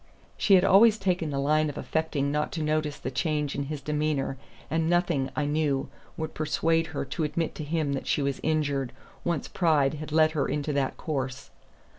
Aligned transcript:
She 0.35 0.55
had 0.55 0.65
always 0.65 0.97
taken 0.97 1.29
the 1.29 1.37
line 1.37 1.69
of 1.69 1.77
affecting 1.77 2.31
not 2.31 2.51
to 2.53 2.63
notice 2.63 2.97
the 2.97 3.11
change 3.11 3.53
in 3.53 3.65
his 3.65 3.81
demeanor, 3.81 4.35
and 4.67 4.89
nothing, 4.89 5.29
I 5.35 5.45
knew, 5.45 5.89
would 6.17 6.33
persuade 6.33 6.87
her 6.87 7.05
to 7.05 7.23
admit 7.23 7.53
to 7.61 7.63
him 7.63 7.93
that 7.93 8.07
she 8.07 8.23
was 8.23 8.39
injured, 8.41 8.93
once 9.23 9.47
pride 9.47 9.93
had 9.93 10.11
led 10.11 10.31
her 10.31 10.47
into 10.47 10.73
that 10.73 10.97
course. 10.97 11.51